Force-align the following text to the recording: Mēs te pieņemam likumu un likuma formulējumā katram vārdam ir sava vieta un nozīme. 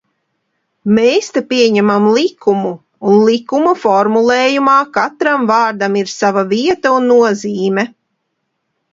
Mēs 0.97 1.27
te 1.33 1.41
pieņemam 1.49 2.05
likumu 2.13 2.71
un 3.11 3.19
likuma 3.27 3.73
formulējumā 3.81 4.77
katram 4.95 5.43
vārdam 5.51 5.99
ir 6.01 6.09
sava 6.13 6.43
vieta 6.55 6.95
un 7.01 7.07
nozīme. 7.11 7.85